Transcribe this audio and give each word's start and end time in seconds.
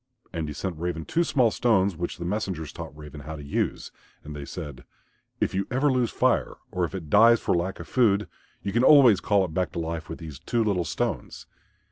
And 0.33 0.47
he 0.47 0.53
sent 0.55 0.79
Raven 0.79 1.05
two 1.05 1.23
small 1.23 1.51
stones 1.51 1.95
which 1.95 2.17
the 2.17 2.25
messengers 2.25 2.73
taught 2.73 2.97
Raven 2.97 3.19
how 3.21 3.35
to 3.35 3.43
use. 3.43 3.91
And 4.23 4.35
they 4.35 4.45
said, 4.45 4.83
"If 5.39 5.53
you 5.53 5.67
ever 5.69 5.91
lose 5.91 6.09
Fire 6.09 6.55
or 6.71 6.85
if 6.85 6.95
it 6.95 7.11
dies 7.11 7.39
for 7.39 7.53
lack 7.55 7.79
of 7.79 7.87
food 7.87 8.27
you 8.63 8.73
can 8.73 8.83
always 8.83 9.19
call 9.19 9.45
it 9.45 9.53
back 9.53 9.71
to 9.73 9.79
life 9.79 10.09
with 10.09 10.17
these 10.17 10.39
two 10.39 10.63
little 10.63 10.85
stones." 10.85 11.45